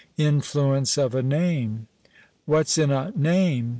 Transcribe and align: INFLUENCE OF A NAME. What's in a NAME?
INFLUENCE 0.17 0.97
OF 0.97 1.13
A 1.13 1.21
NAME. 1.21 1.85
What's 2.47 2.79
in 2.79 2.89
a 2.89 3.13
NAME? 3.15 3.69